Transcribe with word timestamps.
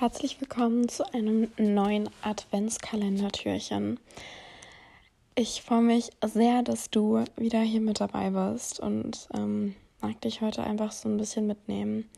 Herzlich 0.00 0.40
willkommen 0.40 0.88
zu 0.88 1.12
einem 1.12 1.52
neuen 1.58 2.08
Adventskalendertürchen. 2.22 4.00
Ich 5.34 5.60
freue 5.60 5.82
mich 5.82 6.08
sehr, 6.24 6.62
dass 6.62 6.88
du 6.88 7.22
wieder 7.36 7.60
hier 7.60 7.82
mit 7.82 8.00
dabei 8.00 8.30
bist 8.30 8.80
und 8.80 9.28
ähm, 9.34 9.76
mag 10.00 10.18
dich 10.22 10.40
heute 10.40 10.62
einfach 10.64 10.92
so 10.92 11.06
ein 11.06 11.18
bisschen 11.18 11.46
mitnehmen 11.46 12.08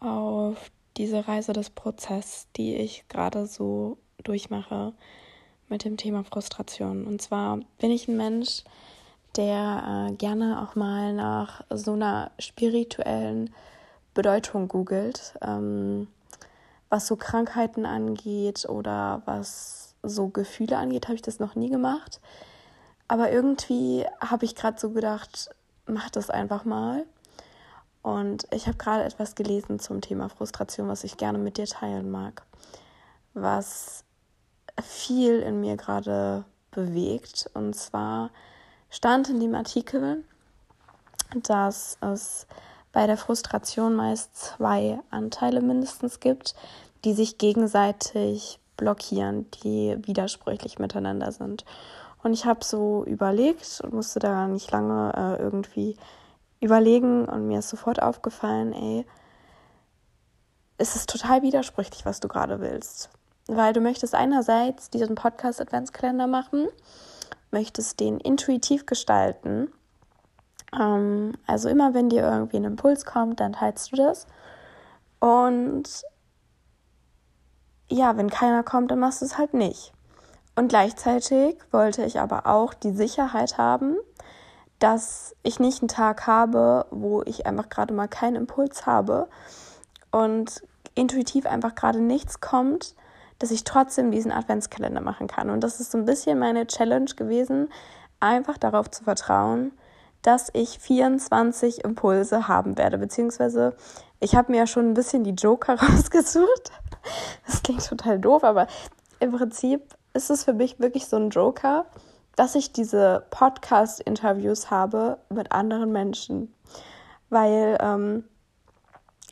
auf 0.00 0.72
diese 0.96 1.28
Reise 1.28 1.52
des 1.52 1.70
Prozesses, 1.70 2.48
die 2.56 2.74
ich 2.74 3.04
gerade 3.06 3.46
so 3.46 3.98
durchmache 4.24 4.92
mit 5.68 5.84
dem 5.84 5.98
Thema 5.98 6.24
Frustration. 6.24 7.06
Und 7.06 7.22
zwar 7.22 7.60
bin 7.78 7.92
ich 7.92 8.08
ein 8.08 8.16
Mensch, 8.16 8.64
der 9.36 10.08
äh, 10.10 10.16
gerne 10.16 10.66
auch 10.66 10.74
mal 10.74 11.12
nach 11.12 11.62
so 11.70 11.92
einer 11.92 12.32
spirituellen 12.40 13.54
Bedeutung 14.14 14.66
googelt. 14.66 15.34
Ähm, 15.42 16.08
was 16.88 17.06
so 17.06 17.16
Krankheiten 17.16 17.86
angeht 17.86 18.68
oder 18.68 19.22
was 19.24 19.94
so 20.02 20.28
Gefühle 20.28 20.76
angeht, 20.76 21.06
habe 21.06 21.16
ich 21.16 21.22
das 21.22 21.38
noch 21.38 21.54
nie 21.54 21.70
gemacht. 21.70 22.20
Aber 23.08 23.30
irgendwie 23.30 24.06
habe 24.20 24.44
ich 24.44 24.54
gerade 24.54 24.78
so 24.78 24.90
gedacht, 24.90 25.50
mach 25.86 26.10
das 26.10 26.30
einfach 26.30 26.64
mal. 26.64 27.04
Und 28.02 28.46
ich 28.52 28.66
habe 28.66 28.78
gerade 28.78 29.04
etwas 29.04 29.34
gelesen 29.34 29.80
zum 29.80 30.00
Thema 30.00 30.28
Frustration, 30.28 30.88
was 30.88 31.04
ich 31.04 31.16
gerne 31.16 31.38
mit 31.38 31.56
dir 31.56 31.66
teilen 31.66 32.10
mag. 32.10 32.42
Was 33.34 34.04
viel 34.82 35.40
in 35.40 35.60
mir 35.60 35.76
gerade 35.76 36.44
bewegt. 36.70 37.50
Und 37.54 37.74
zwar 37.74 38.30
stand 38.90 39.28
in 39.28 39.40
dem 39.40 39.54
Artikel, 39.54 40.24
dass 41.34 41.98
es 42.00 42.46
bei 42.98 43.06
der 43.06 43.16
Frustration 43.16 43.94
meist 43.94 44.34
zwei 44.34 44.98
Anteile 45.10 45.60
mindestens 45.60 46.18
gibt, 46.18 46.56
die 47.04 47.14
sich 47.14 47.38
gegenseitig 47.38 48.58
blockieren, 48.76 49.48
die 49.62 49.96
widersprüchlich 50.00 50.80
miteinander 50.80 51.30
sind. 51.30 51.64
Und 52.24 52.32
ich 52.32 52.44
habe 52.44 52.64
so 52.64 53.04
überlegt 53.04 53.80
und 53.84 53.92
musste 53.92 54.18
da 54.18 54.48
nicht 54.48 54.72
lange 54.72 55.12
äh, 55.14 55.40
irgendwie 55.40 55.96
überlegen 56.60 57.26
und 57.26 57.46
mir 57.46 57.60
ist 57.60 57.68
sofort 57.68 58.02
aufgefallen, 58.02 58.72
ey, 58.72 59.06
es 60.76 60.96
ist 60.96 61.08
total 61.08 61.42
widersprüchlich, 61.42 62.04
was 62.04 62.18
du 62.18 62.26
gerade 62.26 62.58
willst. 62.60 63.10
Weil 63.46 63.74
du 63.74 63.80
möchtest 63.80 64.16
einerseits 64.16 64.90
diesen 64.90 65.14
Podcast 65.14 65.60
Adventskalender 65.60 66.26
machen, 66.26 66.66
möchtest 67.52 68.00
den 68.00 68.18
intuitiv 68.18 68.86
gestalten 68.86 69.68
ähm, 70.76 71.34
also 71.46 71.68
immer 71.68 71.94
wenn 71.94 72.08
dir 72.08 72.22
irgendwie 72.22 72.56
ein 72.56 72.64
Impuls 72.64 73.04
kommt, 73.04 73.40
dann 73.40 73.52
teilst 73.54 73.92
du 73.92 73.96
das. 73.96 74.26
Und 75.20 76.02
ja, 77.90 78.16
wenn 78.16 78.30
keiner 78.30 78.62
kommt, 78.62 78.90
dann 78.90 78.98
machst 78.98 79.22
du 79.22 79.26
es 79.26 79.38
halt 79.38 79.54
nicht. 79.54 79.92
Und 80.56 80.68
gleichzeitig 80.68 81.56
wollte 81.70 82.04
ich 82.04 82.20
aber 82.20 82.46
auch 82.46 82.74
die 82.74 82.92
Sicherheit 82.92 83.58
haben, 83.58 83.96
dass 84.78 85.34
ich 85.42 85.60
nicht 85.60 85.82
einen 85.82 85.88
Tag 85.88 86.26
habe, 86.26 86.86
wo 86.90 87.22
ich 87.22 87.46
einfach 87.46 87.68
gerade 87.68 87.94
mal 87.94 88.08
keinen 88.08 88.36
Impuls 88.36 88.86
habe 88.86 89.28
und 90.10 90.62
intuitiv 90.94 91.46
einfach 91.46 91.74
gerade 91.74 92.00
nichts 92.00 92.40
kommt, 92.40 92.94
dass 93.38 93.50
ich 93.50 93.64
trotzdem 93.64 94.10
diesen 94.10 94.32
Adventskalender 94.32 95.00
machen 95.00 95.28
kann. 95.28 95.50
Und 95.50 95.62
das 95.62 95.80
ist 95.80 95.92
so 95.92 95.98
ein 95.98 96.04
bisschen 96.04 96.38
meine 96.38 96.66
Challenge 96.66 97.10
gewesen, 97.16 97.68
einfach 98.20 98.58
darauf 98.58 98.90
zu 98.90 99.04
vertrauen, 99.04 99.72
dass 100.22 100.50
ich 100.52 100.78
24 100.78 101.84
Impulse 101.84 102.48
haben 102.48 102.76
werde, 102.76 102.98
beziehungsweise 102.98 103.74
ich 104.20 104.34
habe 104.34 104.52
mir 104.52 104.58
ja 104.58 104.66
schon 104.66 104.90
ein 104.90 104.94
bisschen 104.94 105.24
die 105.24 105.32
Joker 105.32 105.74
rausgesucht. 105.80 106.72
Das 107.46 107.62
klingt 107.62 107.86
total 107.86 108.18
doof, 108.18 108.44
aber 108.44 108.66
im 109.20 109.32
Prinzip 109.32 109.94
ist 110.14 110.30
es 110.30 110.44
für 110.44 110.52
mich 110.52 110.80
wirklich 110.80 111.06
so 111.06 111.16
ein 111.16 111.30
Joker, 111.30 111.86
dass 112.36 112.54
ich 112.54 112.72
diese 112.72 113.24
Podcast-Interviews 113.30 114.70
habe 114.70 115.18
mit 115.28 115.52
anderen 115.52 115.92
Menschen, 115.92 116.54
weil 117.30 117.78
ähm, 117.80 118.24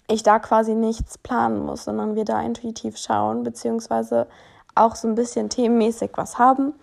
ich 0.09 0.22
da 0.22 0.39
quasi 0.39 0.75
nichts 0.75 1.19
planen 1.19 1.65
muss, 1.65 1.84
sondern 1.84 2.15
wir 2.15 2.25
da 2.25 2.41
intuitiv 2.43 2.97
schauen, 2.97 3.43
beziehungsweise 3.43 4.27
auch 4.75 4.94
so 4.94 5.09
ein 5.09 5.15
bisschen 5.15 5.49
themenmäßig 5.50 6.10
was 6.15 6.39
haben 6.39 6.75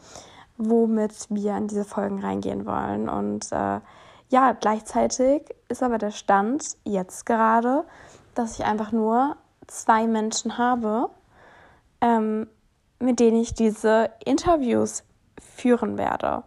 womit 0.58 1.28
wir 1.30 1.58
in 1.58 1.68
diese 1.68 1.86
Folgen 1.86 2.20
reingehen 2.20 2.66
wollen. 2.66 3.10
Und 3.10 3.52
äh, 3.52 3.80
ja, 4.34 4.54
gleichzeitig 4.54 5.44
ist 5.70 5.84
aber 5.84 6.00
der 6.00 6.10
Stand 6.10 6.76
jetzt 6.84 7.28
gerade, 7.28 7.84
dass 8.34 8.58
ich 8.58 8.66
einfach 8.66 8.92
nur 8.92 9.38
zwei 9.68 10.08
Menschen 10.08 10.58
habe, 10.58 11.12
ähm, 12.02 12.48
mit 12.98 13.20
denen 13.20 13.40
ich 13.40 13.54
diese 13.54 14.10
Interviews 14.26 15.04
führen 15.40 16.00
werde. 16.00 16.42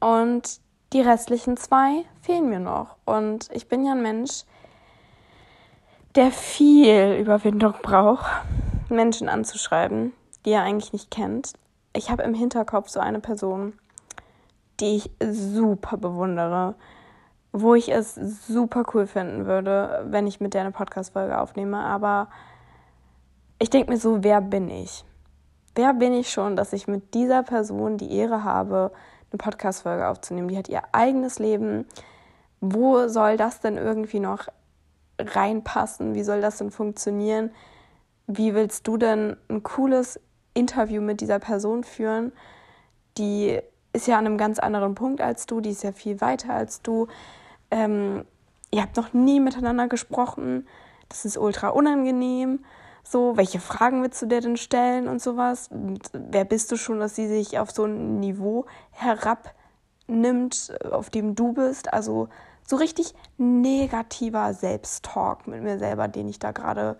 Und 0.00 0.60
die 0.92 1.00
restlichen 1.00 1.56
zwei 1.56 2.04
fehlen 2.20 2.50
mir 2.50 2.60
noch. 2.60 2.96
Und 3.06 3.48
ich 3.52 3.68
bin 3.68 3.86
ja 3.86 3.92
ein 3.92 4.02
Mensch, 4.02 4.44
der 6.14 6.30
viel 6.30 7.16
Überwindung 7.18 7.72
braucht, 7.82 8.26
Menschen 8.90 9.30
anzuschreiben, 9.30 10.12
die 10.44 10.50
er 10.50 10.62
eigentlich 10.62 10.92
nicht 10.92 11.10
kennt, 11.10 11.54
ich 11.94 12.10
habe 12.10 12.22
im 12.22 12.34
Hinterkopf 12.34 12.90
so 12.90 13.00
eine 13.00 13.20
Person, 13.20 13.72
die 14.78 14.96
ich 14.96 15.10
super 15.20 15.96
bewundere, 15.96 16.74
wo 17.52 17.74
ich 17.74 17.90
es 17.90 18.14
super 18.14 18.84
cool 18.92 19.06
finden 19.06 19.46
würde, 19.46 20.06
wenn 20.08 20.26
ich 20.26 20.40
mit 20.40 20.54
der 20.54 20.62
eine 20.62 20.70
Podcast-Folge 20.70 21.38
aufnehme. 21.38 21.78
Aber 21.78 22.28
ich 23.58 23.70
denke 23.70 23.90
mir 23.90 23.98
so, 23.98 24.22
wer 24.22 24.40
bin 24.40 24.68
ich? 24.70 25.04
Wer 25.74 25.94
bin 25.94 26.12
ich 26.12 26.30
schon, 26.30 26.56
dass 26.56 26.72
ich 26.72 26.88
mit 26.88 27.14
dieser 27.14 27.42
Person 27.42 27.96
die 27.96 28.12
Ehre 28.12 28.44
habe, 28.44 28.92
eine 29.30 29.38
Podcast-Folge 29.38 30.08
aufzunehmen? 30.08 30.48
Die 30.48 30.58
hat 30.58 30.68
ihr 30.68 30.82
eigenes 30.92 31.38
Leben. 31.38 31.86
Wo 32.60 33.08
soll 33.08 33.36
das 33.36 33.60
denn 33.60 33.76
irgendwie 33.76 34.20
noch 34.20 34.48
reinpassen? 35.18 36.14
Wie 36.14 36.22
soll 36.22 36.40
das 36.40 36.58
denn 36.58 36.70
funktionieren? 36.70 37.50
Wie 38.26 38.54
willst 38.54 38.86
du 38.86 38.96
denn 38.96 39.36
ein 39.48 39.62
cooles 39.62 40.20
Interview 40.58 41.00
mit 41.00 41.20
dieser 41.20 41.38
Person 41.38 41.84
führen, 41.84 42.32
die 43.16 43.58
ist 43.92 44.06
ja 44.06 44.18
an 44.18 44.26
einem 44.26 44.38
ganz 44.38 44.58
anderen 44.58 44.94
Punkt 44.94 45.20
als 45.20 45.46
du, 45.46 45.60
die 45.60 45.70
ist 45.70 45.82
ja 45.82 45.92
viel 45.92 46.20
weiter 46.20 46.52
als 46.52 46.82
du. 46.82 47.06
Ähm, 47.70 48.24
ihr 48.70 48.82
habt 48.82 48.96
noch 48.96 49.12
nie 49.12 49.40
miteinander 49.40 49.88
gesprochen, 49.88 50.66
das 51.08 51.24
ist 51.24 51.38
ultra 51.38 51.68
unangenehm. 51.68 52.64
So, 53.02 53.36
welche 53.36 53.60
Fragen 53.60 54.02
willst 54.02 54.20
du 54.20 54.26
dir 54.26 54.40
denn 54.40 54.58
stellen 54.58 55.08
und 55.08 55.22
sowas? 55.22 55.68
Und 55.68 56.10
wer 56.12 56.44
bist 56.44 56.70
du 56.70 56.76
schon, 56.76 57.00
dass 57.00 57.14
sie 57.14 57.26
sich 57.26 57.58
auf 57.58 57.70
so 57.70 57.84
ein 57.84 58.20
Niveau 58.20 58.66
herabnimmt, 58.90 60.74
auf 60.90 61.08
dem 61.08 61.34
du 61.34 61.54
bist? 61.54 61.92
Also 61.92 62.28
so 62.66 62.76
richtig 62.76 63.14
negativer 63.38 64.52
Selbsttalk 64.52 65.46
mit 65.46 65.62
mir 65.62 65.78
selber, 65.78 66.06
den 66.08 66.28
ich 66.28 66.38
da 66.38 66.52
gerade 66.52 66.98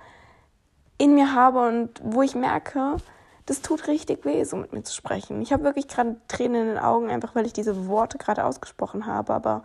in 0.96 1.14
mir 1.14 1.34
habe 1.34 1.68
und 1.68 2.00
wo 2.02 2.22
ich 2.22 2.34
merke, 2.34 2.96
das 3.44 3.60
tut 3.60 3.86
richtig 3.86 4.24
weh, 4.24 4.44
so 4.44 4.56
mit 4.56 4.72
mir 4.72 4.82
zu 4.82 4.94
sprechen. 4.94 5.40
Ich 5.42 5.52
habe 5.52 5.64
wirklich 5.64 5.88
gerade 5.88 6.16
Tränen 6.26 6.62
in 6.62 6.68
den 6.68 6.78
Augen, 6.78 7.10
einfach 7.10 7.34
weil 7.34 7.46
ich 7.46 7.52
diese 7.52 7.86
Worte 7.86 8.18
gerade 8.18 8.44
ausgesprochen 8.44 9.06
habe. 9.06 9.32
Aber 9.32 9.62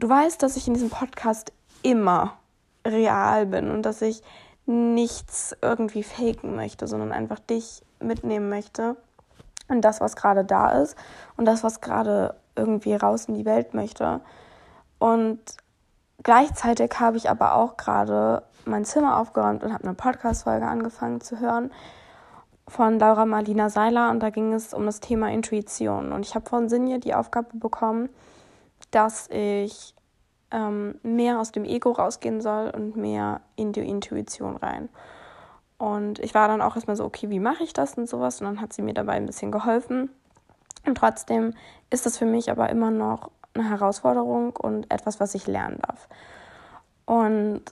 du 0.00 0.08
weißt, 0.08 0.42
dass 0.42 0.56
ich 0.56 0.66
in 0.66 0.74
diesem 0.74 0.90
Podcast 0.90 1.52
immer 1.82 2.36
real 2.86 3.46
bin 3.46 3.70
und 3.70 3.82
dass 3.82 4.02
ich 4.02 4.22
nichts 4.66 5.56
irgendwie 5.62 6.02
faken 6.02 6.56
möchte, 6.56 6.86
sondern 6.86 7.12
einfach 7.12 7.38
dich 7.38 7.82
mitnehmen 8.00 8.48
möchte 8.48 8.96
und 9.68 9.82
das, 9.82 10.00
was 10.00 10.16
gerade 10.16 10.44
da 10.44 10.70
ist 10.82 10.96
und 11.36 11.44
das, 11.44 11.62
was 11.62 11.80
gerade 11.80 12.34
irgendwie 12.56 12.94
raus 12.94 13.26
in 13.26 13.34
die 13.34 13.44
Welt 13.44 13.74
möchte. 13.74 14.20
Und 14.98 15.40
gleichzeitig 16.22 16.98
habe 16.98 17.16
ich 17.16 17.30
aber 17.30 17.54
auch 17.54 17.76
gerade 17.76 18.42
mein 18.64 18.84
Zimmer 18.84 19.18
aufgeräumt 19.18 19.62
und 19.62 19.72
habe 19.72 19.84
eine 19.84 19.94
Podcast-Folge 19.94 20.66
angefangen 20.66 21.20
zu 21.20 21.40
hören, 21.40 21.70
von 22.68 23.00
Laura 23.00 23.26
Marlina 23.26 23.68
Seiler 23.68 24.10
und 24.10 24.20
da 24.20 24.30
ging 24.30 24.52
es 24.52 24.72
um 24.72 24.86
das 24.86 25.00
Thema 25.00 25.30
Intuition. 25.30 26.12
Und 26.12 26.24
ich 26.24 26.36
habe 26.36 26.48
von 26.48 26.68
Sinje 26.68 27.00
die 27.00 27.14
Aufgabe 27.14 27.48
bekommen, 27.54 28.08
dass 28.90 29.28
ich 29.30 29.94
ähm, 30.50 30.98
mehr 31.02 31.40
aus 31.40 31.52
dem 31.52 31.64
Ego 31.64 31.92
rausgehen 31.92 32.40
soll 32.40 32.70
und 32.70 32.96
mehr 32.96 33.40
in 33.56 33.72
die 33.72 33.88
Intuition 33.88 34.56
rein. 34.56 34.88
Und 35.78 36.18
ich 36.18 36.34
war 36.34 36.48
dann 36.48 36.60
auch 36.60 36.74
erstmal 36.74 36.96
so, 36.96 37.04
okay, 37.04 37.30
wie 37.30 37.40
mache 37.40 37.62
ich 37.62 37.72
das 37.72 37.94
und 37.94 38.08
sowas? 38.08 38.40
Und 38.40 38.46
dann 38.46 38.60
hat 38.60 38.72
sie 38.72 38.82
mir 38.82 38.94
dabei 38.94 39.14
ein 39.14 39.26
bisschen 39.26 39.50
geholfen. 39.50 40.10
Und 40.86 40.96
trotzdem 40.96 41.54
ist 41.90 42.06
das 42.06 42.18
für 42.18 42.26
mich 42.26 42.50
aber 42.50 42.68
immer 42.68 42.90
noch 42.90 43.30
eine 43.54 43.68
Herausforderung 43.68 44.56
und 44.56 44.90
etwas, 44.92 45.20
was 45.20 45.34
ich 45.34 45.46
lernen 45.46 45.78
darf. 45.86 46.08
Und 47.06 47.62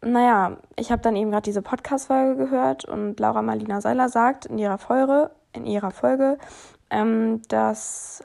naja, 0.00 0.56
ich 0.76 0.90
habe 0.90 1.02
dann 1.02 1.14
eben 1.14 1.30
gerade 1.30 1.44
diese 1.44 1.62
Podcast-Folge 1.62 2.36
gehört 2.36 2.84
und 2.84 3.20
Laura 3.20 3.42
Marlina 3.42 3.80
Seiler 3.80 4.08
sagt 4.08 4.46
in 4.46 4.58
ihrer 4.58 4.78
Folge, 4.78 5.30
in 5.52 5.64
ihrer 5.64 5.92
Folge, 5.92 6.38
ähm, 6.90 7.42
dass 7.48 8.24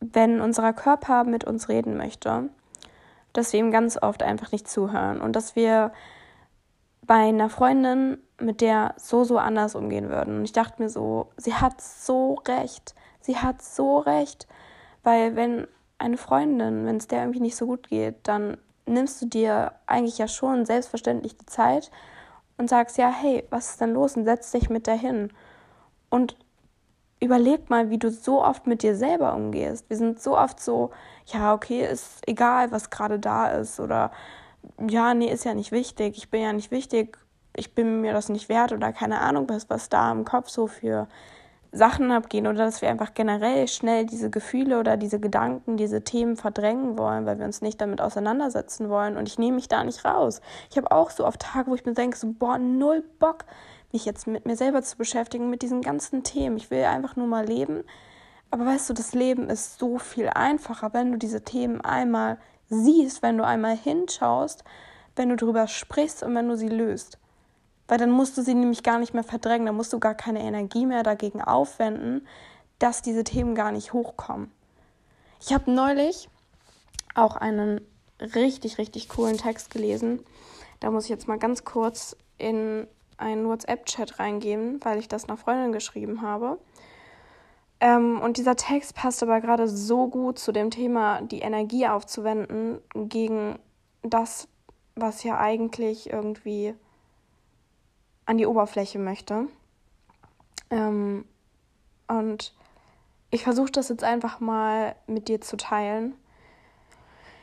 wenn 0.00 0.40
unser 0.40 0.72
Körper 0.72 1.24
mit 1.24 1.44
uns 1.44 1.68
reden 1.68 1.96
möchte, 1.96 2.48
dass 3.32 3.52
wir 3.52 3.60
ihm 3.60 3.70
ganz 3.70 4.00
oft 4.00 4.22
einfach 4.22 4.52
nicht 4.52 4.68
zuhören 4.68 5.20
und 5.20 5.34
dass 5.34 5.56
wir 5.56 5.92
bei 7.06 7.28
einer 7.28 7.50
Freundin, 7.50 8.18
mit 8.38 8.60
der 8.60 8.94
so, 8.98 9.24
so 9.24 9.38
anders 9.38 9.74
umgehen 9.74 10.10
würden. 10.10 10.38
Und 10.38 10.44
ich 10.44 10.52
dachte 10.52 10.82
mir 10.82 10.88
so, 10.88 11.30
sie 11.36 11.54
hat 11.54 11.80
so 11.80 12.34
recht. 12.46 12.94
Sie 13.20 13.36
hat 13.36 13.62
so 13.62 13.98
recht. 13.98 14.46
Weil 15.02 15.36
wenn 15.36 15.66
eine 15.98 16.16
Freundin, 16.16 16.84
wenn 16.84 16.96
es 16.96 17.06
der 17.06 17.20
irgendwie 17.20 17.40
nicht 17.40 17.56
so 17.56 17.66
gut 17.66 17.88
geht, 17.88 18.16
dann 18.24 18.58
nimmst 18.86 19.22
du 19.22 19.26
dir 19.26 19.72
eigentlich 19.86 20.18
ja 20.18 20.28
schon 20.28 20.66
selbstverständlich 20.66 21.36
die 21.36 21.46
Zeit 21.46 21.90
und 22.58 22.68
sagst, 22.68 22.98
ja, 22.98 23.08
hey, 23.08 23.44
was 23.50 23.70
ist 23.70 23.80
denn 23.80 23.94
los? 23.94 24.16
Und 24.16 24.24
setz 24.24 24.50
dich 24.50 24.68
mit 24.68 24.86
der 24.86 24.96
hin. 24.96 25.32
Und 26.10 26.36
überleg 27.20 27.70
mal, 27.70 27.90
wie 27.90 27.98
du 27.98 28.10
so 28.10 28.42
oft 28.42 28.66
mit 28.66 28.82
dir 28.82 28.94
selber 28.94 29.34
umgehst. 29.34 29.88
Wir 29.88 29.96
sind 29.96 30.20
so 30.20 30.36
oft 30.36 30.60
so, 30.60 30.90
ja, 31.26 31.54
okay, 31.54 31.86
ist 31.86 32.20
egal, 32.26 32.72
was 32.72 32.90
gerade 32.90 33.18
da 33.18 33.48
ist. 33.48 33.80
Oder 33.80 34.10
ja, 34.88 35.14
nee, 35.14 35.30
ist 35.30 35.44
ja 35.44 35.54
nicht 35.54 35.72
wichtig. 35.72 36.16
Ich 36.16 36.30
bin 36.30 36.42
ja 36.42 36.52
nicht 36.52 36.70
wichtig. 36.70 37.18
Ich 37.54 37.74
bin 37.74 38.02
mir 38.02 38.12
das 38.12 38.28
nicht 38.28 38.48
wert 38.48 38.72
oder 38.72 38.92
keine 38.92 39.20
Ahnung, 39.20 39.48
was, 39.48 39.70
was 39.70 39.88
da 39.88 40.12
im 40.12 40.24
Kopf 40.24 40.50
so 40.50 40.66
für 40.66 41.08
Sachen 41.72 42.10
abgehen 42.10 42.46
oder 42.46 42.64
dass 42.64 42.82
wir 42.82 42.88
einfach 42.88 43.14
generell 43.14 43.68
schnell 43.68 44.06
diese 44.06 44.30
Gefühle 44.30 44.78
oder 44.78 44.96
diese 44.96 45.20
Gedanken, 45.20 45.76
diese 45.76 46.02
Themen 46.02 46.36
verdrängen 46.36 46.98
wollen, 46.98 47.26
weil 47.26 47.38
wir 47.38 47.46
uns 47.46 47.62
nicht 47.62 47.80
damit 47.80 48.00
auseinandersetzen 48.00 48.88
wollen. 48.88 49.16
Und 49.16 49.28
ich 49.28 49.38
nehme 49.38 49.56
mich 49.56 49.68
da 49.68 49.84
nicht 49.84 50.04
raus. 50.04 50.40
Ich 50.70 50.76
habe 50.76 50.90
auch 50.90 51.10
so 51.10 51.26
oft 51.26 51.40
Tage, 51.40 51.70
wo 51.70 51.74
ich 51.74 51.84
mir 51.84 51.94
denke, 51.94 52.16
so, 52.16 52.32
boah, 52.32 52.58
null 52.58 53.02
Bock, 53.18 53.44
mich 53.92 54.04
jetzt 54.04 54.26
mit 54.26 54.46
mir 54.46 54.56
selber 54.56 54.82
zu 54.82 54.96
beschäftigen, 54.96 55.50
mit 55.50 55.62
diesen 55.62 55.82
ganzen 55.82 56.22
Themen. 56.22 56.56
Ich 56.56 56.70
will 56.70 56.84
einfach 56.84 57.16
nur 57.16 57.26
mal 57.26 57.46
leben. 57.46 57.84
Aber 58.50 58.66
weißt 58.66 58.88
du, 58.88 58.94
das 58.94 59.14
Leben 59.14 59.48
ist 59.48 59.78
so 59.78 59.98
viel 59.98 60.28
einfacher, 60.28 60.92
wenn 60.94 61.12
du 61.12 61.18
diese 61.18 61.42
Themen 61.42 61.80
einmal 61.80 62.38
siehst, 62.68 63.22
wenn 63.22 63.38
du 63.38 63.44
einmal 63.44 63.76
hinschaust, 63.76 64.64
wenn 65.14 65.28
du 65.28 65.36
darüber 65.36 65.66
sprichst 65.66 66.22
und 66.22 66.34
wenn 66.34 66.48
du 66.48 66.56
sie 66.56 66.68
löst. 66.68 67.18
Weil 67.88 67.98
dann 67.98 68.10
musst 68.10 68.36
du 68.36 68.42
sie 68.42 68.54
nämlich 68.54 68.82
gar 68.82 68.98
nicht 68.98 69.14
mehr 69.14 69.24
verdrängen, 69.24 69.66
dann 69.66 69.76
musst 69.76 69.92
du 69.92 70.00
gar 70.00 70.14
keine 70.14 70.40
Energie 70.40 70.86
mehr 70.86 71.02
dagegen 71.02 71.40
aufwenden, 71.40 72.26
dass 72.78 73.02
diese 73.02 73.24
Themen 73.24 73.54
gar 73.54 73.72
nicht 73.72 73.92
hochkommen. 73.92 74.50
Ich 75.40 75.52
habe 75.52 75.70
neulich 75.70 76.28
auch 77.14 77.36
einen 77.36 77.80
richtig, 78.20 78.78
richtig 78.78 79.08
coolen 79.08 79.38
Text 79.38 79.70
gelesen. 79.70 80.24
Da 80.80 80.90
muss 80.90 81.04
ich 81.04 81.10
jetzt 81.10 81.28
mal 81.28 81.38
ganz 81.38 81.64
kurz 81.64 82.16
in 82.38 82.86
einen 83.18 83.48
WhatsApp-Chat 83.48 84.18
reingeben, 84.18 84.84
weil 84.84 84.98
ich 84.98 85.08
das 85.08 85.24
einer 85.24 85.36
Freundin 85.36 85.72
geschrieben 85.72 86.22
habe. 86.22 86.58
Ähm, 87.80 88.20
und 88.20 88.38
dieser 88.38 88.56
Text 88.56 88.94
passt 88.94 89.22
aber 89.22 89.40
gerade 89.40 89.68
so 89.68 90.08
gut 90.08 90.38
zu 90.38 90.52
dem 90.52 90.70
Thema, 90.70 91.20
die 91.20 91.40
Energie 91.40 91.86
aufzuwenden 91.86 92.80
gegen 92.94 93.58
das, 94.02 94.48
was 94.94 95.22
ja 95.24 95.38
eigentlich 95.38 96.10
irgendwie 96.10 96.74
an 98.24 98.38
die 98.38 98.46
Oberfläche 98.46 98.98
möchte. 98.98 99.48
Ähm, 100.70 101.24
und 102.08 102.54
ich 103.30 103.44
versuche 103.44 103.72
das 103.72 103.88
jetzt 103.88 104.04
einfach 104.04 104.40
mal 104.40 104.96
mit 105.06 105.28
dir 105.28 105.40
zu 105.40 105.56
teilen. 105.56 106.14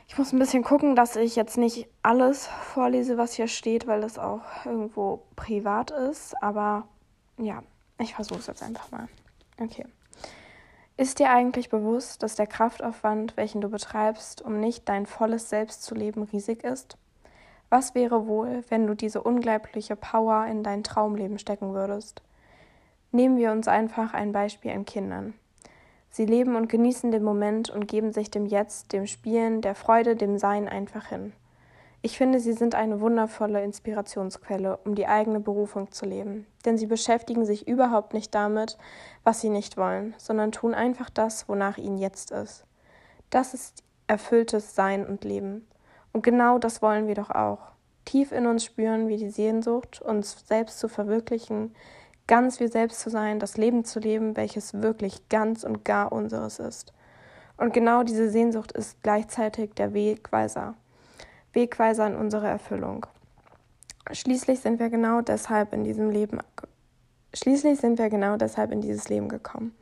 Ich 0.06 0.18
muss 0.18 0.32
ein 0.32 0.38
bisschen 0.38 0.62
gucken, 0.62 0.96
dass 0.96 1.16
ich 1.16 1.34
jetzt 1.34 1.56
nicht 1.56 1.88
alles 2.02 2.46
vorlese, 2.46 3.16
was 3.16 3.32
hier 3.32 3.48
steht, 3.48 3.86
weil 3.86 4.00
das 4.00 4.18
auch 4.18 4.42
irgendwo 4.64 5.22
privat 5.34 5.90
ist. 5.90 6.40
Aber 6.42 6.86
ja, 7.38 7.62
ich 7.98 8.14
versuche 8.14 8.38
es 8.38 8.46
jetzt 8.46 8.62
einfach 8.62 8.90
mal. 8.90 9.08
Okay. 9.60 9.86
Ist 10.96 11.18
dir 11.18 11.30
eigentlich 11.30 11.70
bewusst, 11.70 12.22
dass 12.22 12.36
der 12.36 12.46
Kraftaufwand, 12.46 13.36
welchen 13.36 13.60
du 13.60 13.68
betreibst, 13.68 14.42
um 14.42 14.60
nicht 14.60 14.88
dein 14.88 15.06
volles 15.06 15.48
Selbst 15.48 15.82
zu 15.82 15.94
leben, 15.94 16.22
riesig 16.22 16.62
ist? 16.62 16.96
Was 17.68 17.96
wäre 17.96 18.28
wohl, 18.28 18.62
wenn 18.68 18.86
du 18.86 18.94
diese 18.94 19.20
unglaubliche 19.20 19.96
Power 19.96 20.46
in 20.46 20.62
dein 20.62 20.84
Traumleben 20.84 21.40
stecken 21.40 21.74
würdest? 21.74 22.22
Nehmen 23.10 23.36
wir 23.36 23.50
uns 23.50 23.66
einfach 23.66 24.14
ein 24.14 24.30
Beispiel 24.30 24.70
an 24.70 24.84
Kindern. 24.84 25.34
Sie 26.14 26.26
leben 26.26 26.54
und 26.54 26.68
genießen 26.68 27.10
den 27.10 27.24
Moment 27.24 27.70
und 27.70 27.88
geben 27.88 28.12
sich 28.12 28.30
dem 28.30 28.46
Jetzt, 28.46 28.92
dem 28.92 29.04
Spielen, 29.04 29.62
der 29.62 29.74
Freude, 29.74 30.14
dem 30.14 30.38
Sein 30.38 30.68
einfach 30.68 31.06
hin. 31.06 31.32
Ich 32.02 32.16
finde, 32.16 32.38
sie 32.38 32.52
sind 32.52 32.76
eine 32.76 33.00
wundervolle 33.00 33.64
Inspirationsquelle, 33.64 34.78
um 34.84 34.94
die 34.94 35.08
eigene 35.08 35.40
Berufung 35.40 35.90
zu 35.90 36.06
leben, 36.06 36.46
denn 36.64 36.78
sie 36.78 36.86
beschäftigen 36.86 37.44
sich 37.44 37.66
überhaupt 37.66 38.14
nicht 38.14 38.32
damit, 38.32 38.78
was 39.24 39.40
sie 39.40 39.48
nicht 39.48 39.76
wollen, 39.76 40.14
sondern 40.16 40.52
tun 40.52 40.72
einfach 40.72 41.10
das, 41.10 41.48
wonach 41.48 41.78
ihnen 41.78 41.98
jetzt 41.98 42.30
ist. 42.30 42.64
Das 43.30 43.52
ist 43.52 43.82
erfülltes 44.06 44.76
Sein 44.76 45.04
und 45.04 45.24
Leben. 45.24 45.66
Und 46.12 46.22
genau 46.22 46.60
das 46.60 46.80
wollen 46.80 47.08
wir 47.08 47.16
doch 47.16 47.30
auch. 47.30 47.72
Tief 48.04 48.30
in 48.30 48.46
uns 48.46 48.62
spüren 48.64 49.08
wie 49.08 49.16
die 49.16 49.30
Sehnsucht, 49.30 50.00
uns 50.00 50.46
selbst 50.46 50.78
zu 50.78 50.86
verwirklichen, 50.86 51.74
ganz 52.26 52.60
wir 52.60 52.68
selbst 52.68 53.00
zu 53.00 53.10
sein, 53.10 53.38
das 53.38 53.56
Leben 53.56 53.84
zu 53.84 54.00
leben, 54.00 54.36
welches 54.36 54.74
wirklich 54.74 55.28
ganz 55.28 55.64
und 55.64 55.84
gar 55.84 56.12
unseres 56.12 56.58
ist. 56.58 56.92
Und 57.56 57.72
genau 57.72 58.02
diese 58.02 58.30
Sehnsucht 58.30 58.72
ist 58.72 59.02
gleichzeitig 59.02 59.74
der 59.74 59.94
Wegweiser. 59.94 60.74
Wegweiser 61.52 62.06
in 62.06 62.16
unsere 62.16 62.48
Erfüllung. 62.48 63.06
Schließlich 64.10 64.60
sind 64.60 64.80
wir 64.80 64.90
genau 64.90 65.20
deshalb 65.20 65.72
in 65.72 65.84
diesem 65.84 66.10
Leben 66.10 66.40
Schließlich 67.34 67.80
sind 67.80 67.98
wir 67.98 68.10
genau 68.10 68.36
deshalb 68.36 68.70
in 68.70 68.80
dieses 68.80 69.08
Leben 69.08 69.28
gekommen. 69.28 69.74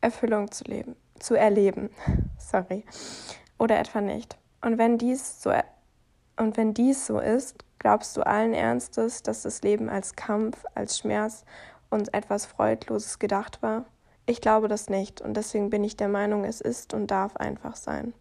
Erfüllung 0.00 0.50
zu 0.50 0.64
leben, 0.64 0.96
zu 1.18 1.34
erleben. 1.34 1.90
Sorry. 2.38 2.84
Oder 3.58 3.78
etwa 3.78 4.00
nicht. 4.00 4.38
Und 4.62 4.78
wenn 4.78 4.96
dies 4.96 5.42
so 5.42 5.52
und 6.36 6.56
wenn 6.56 6.72
dies 6.72 7.06
so 7.06 7.18
ist, 7.18 7.64
glaubst 7.78 8.16
du 8.16 8.26
allen 8.26 8.54
Ernstes, 8.54 9.22
dass 9.22 9.42
das 9.42 9.62
Leben 9.62 9.88
als 9.88 10.16
Kampf, 10.16 10.64
als 10.74 10.98
Schmerz 10.98 11.44
und 11.90 12.14
etwas 12.14 12.46
Freudloses 12.46 13.18
gedacht 13.18 13.62
war? 13.62 13.84
Ich 14.26 14.40
glaube 14.40 14.68
das 14.68 14.90
nicht 14.90 15.20
und 15.20 15.36
deswegen 15.36 15.70
bin 15.70 15.84
ich 15.84 15.96
der 15.96 16.08
Meinung, 16.08 16.44
es 16.44 16.60
ist 16.60 16.94
und 16.94 17.10
darf 17.10 17.36
einfach 17.36 17.76
sein. 17.76 18.12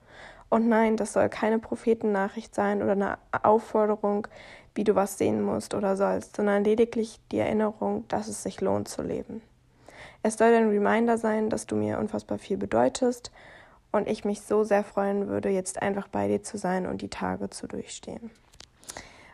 Und 0.49 0.69
nein, 0.69 0.95
das 0.95 1.13
soll 1.13 1.27
keine 1.27 1.59
Prophetennachricht 1.59 2.55
sein 2.55 2.81
oder 2.81 2.93
eine 2.93 3.17
Aufforderung, 3.43 4.27
wie 4.75 4.83
du 4.83 4.95
was 4.95 5.17
sehen 5.17 5.41
musst 5.41 5.73
oder 5.73 5.97
sollst, 5.97 6.37
sondern 6.37 6.63
lediglich 6.63 7.19
die 7.31 7.39
Erinnerung, 7.39 8.07
dass 8.07 8.27
es 8.27 8.43
sich 8.43 8.61
lohnt 8.61 8.87
zu 8.87 9.01
leben. 9.01 9.41
Es 10.23 10.37
soll 10.37 10.53
ein 10.53 10.69
Reminder 10.69 11.17
sein, 11.17 11.49
dass 11.49 11.65
du 11.65 11.75
mir 11.75 11.99
unfassbar 11.99 12.37
viel 12.37 12.57
bedeutest 12.57 13.31
und 13.91 14.07
ich 14.07 14.23
mich 14.23 14.41
so 14.41 14.63
sehr 14.63 14.83
freuen 14.83 15.27
würde, 15.27 15.49
jetzt 15.49 15.81
einfach 15.81 16.07
bei 16.07 16.27
dir 16.27 16.43
zu 16.43 16.57
sein 16.57 16.85
und 16.85 17.01
die 17.01 17.09
Tage 17.09 17.49
zu 17.49 17.67
durchstehen. 17.67 18.31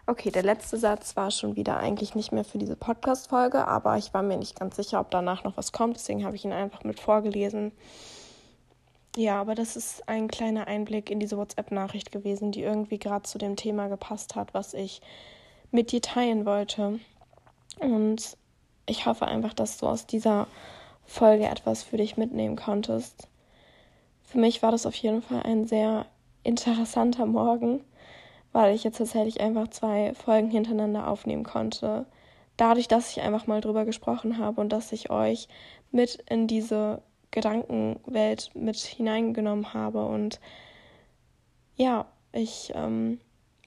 Okay, 0.06 0.32
der 0.32 0.44
letzte 0.44 0.78
Satz 0.78 1.16
war 1.16 1.32
schon 1.32 1.56
wieder 1.56 1.78
eigentlich 1.78 2.14
nicht 2.14 2.34
mehr 2.34 2.44
für 2.44 2.58
diese 2.58 2.76
Podcast-Folge, 2.76 3.66
aber 3.66 3.98
ich 3.98 4.14
war 4.14 4.22
mir 4.22 4.36
nicht 4.36 4.60
ganz 4.60 4.76
sicher, 4.76 5.00
ob 5.00 5.10
danach 5.12 5.46
noch 5.46 5.56
was 5.56 5.72
kommt, 5.72 5.96
deswegen 5.96 6.26
habe 6.26 6.36
ich 6.36 6.44
ihn 6.44 6.52
einfach 6.52 6.84
mit 6.84 7.00
vorgelesen. 7.00 7.72
Ja, 9.16 9.40
aber 9.40 9.56
das 9.56 9.78
ist 9.78 10.10
ein 10.10 10.28
kleiner 10.28 10.68
Einblick 10.68 11.10
in 11.10 11.22
diese 11.22 11.38
WhatsApp-Nachricht 11.38 12.12
gewesen, 12.12 12.52
die 12.52 12.64
irgendwie 12.64 13.00
gerade 13.00 13.24
zu 13.24 13.38
dem 13.38 13.56
Thema 13.56 13.88
gepasst 13.88 14.36
hat, 14.36 14.54
was 14.54 14.74
ich 14.74 15.02
mit 15.72 15.94
dir 15.94 16.02
teilen 16.02 16.46
wollte. 16.46 17.00
Und 17.80 18.36
ich 18.86 19.06
hoffe 19.06 19.26
einfach, 19.26 19.54
dass 19.54 19.78
du 19.78 19.88
aus 19.88 20.06
dieser 20.06 20.48
Folge 21.06 21.46
etwas 21.46 21.82
für 21.82 21.96
dich 21.96 22.18
mitnehmen 22.18 22.58
konntest. 22.58 23.30
Für 24.24 24.38
mich 24.38 24.62
war 24.62 24.72
das 24.72 24.86
auf 24.86 24.96
jeden 24.96 25.22
Fall 25.22 25.44
ein 25.44 25.66
sehr 25.66 26.08
interessanter 26.44 27.26
Morgen, 27.26 27.82
weil 28.54 28.74
ich 28.74 28.84
jetzt 28.84 29.00
tatsächlich 29.00 29.42
einfach 29.42 29.68
zwei 29.68 30.14
Folgen 30.14 30.50
hintereinander 30.50 31.08
aufnehmen 31.08 31.44
konnte. 31.44 32.06
Dadurch, 32.56 32.88
dass 32.88 33.12
ich 33.12 33.22
einfach 33.22 33.48
mal 33.48 33.62
drüber 33.62 33.84
gesprochen 33.84 34.38
habe 34.38 34.62
und 34.62 34.70
dass 34.70 34.92
ich 34.92 35.10
euch 35.10 35.48
mit 35.92 36.24
in 36.30 36.48
diese 36.48 37.02
Gedankenwelt 37.32 38.52
mit 38.54 38.78
hineingenommen 38.78 39.74
habe. 39.74 40.06
Und 40.06 40.40
ja, 41.76 42.06
ich 42.32 42.72
ähm, 42.76 43.20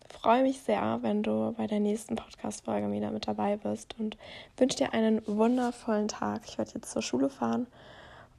freue 0.09 0.43
mich 0.43 0.61
sehr, 0.61 1.01
wenn 1.03 1.25
du 1.25 1.53
bei 1.57 1.67
der 1.67 1.81
nächsten 1.81 2.15
Podcast-Folge 2.15 2.91
wieder 2.93 3.11
mit 3.11 3.27
dabei 3.27 3.57
bist 3.57 3.97
und 3.99 4.17
wünsche 4.57 4.79
dir 4.79 4.95
einen 4.95 5.21
wundervollen 5.27 6.09
Tag. 6.09 6.43
Ich 6.47 6.59
werde 6.59 6.73
jetzt 6.75 6.93
zur 6.93 7.03
Schule 7.03 7.29
fahren 7.29 7.67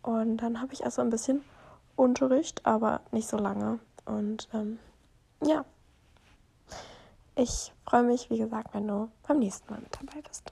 und 0.01 0.37
dann 0.37 0.61
habe 0.61 0.73
ich 0.73 0.85
also 0.85 1.01
ein 1.01 1.09
bisschen 1.09 1.41
Unterricht, 1.97 2.65
aber 2.65 3.01
nicht 3.11 3.27
so 3.27 3.37
lange. 3.37 3.79
Und 4.05 4.47
ähm, 4.53 4.79
ja, 5.43 5.65
ich 7.37 7.71
freue 7.85 8.03
mich, 8.03 8.29
wie 8.29 8.37
gesagt, 8.37 8.73
wenn 8.73 8.87
du 8.87 9.09
beim 9.27 9.39
nächsten 9.39 9.71
Mal 9.71 9.79
mit 9.79 9.95
dabei 9.95 10.21
bist. 10.27 10.51